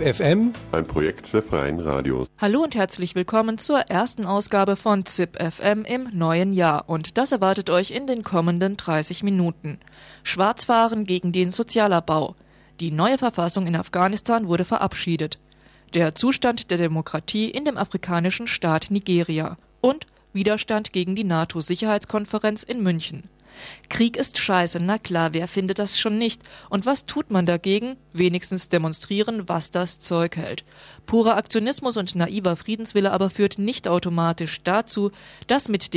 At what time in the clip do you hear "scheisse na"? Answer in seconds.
24.38-24.98